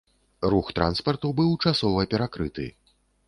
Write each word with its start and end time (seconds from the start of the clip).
Рух 0.53 0.71
транспарту 0.77 1.29
быў 1.39 1.53
часова 1.67 2.07
перакрыты. 2.13 2.65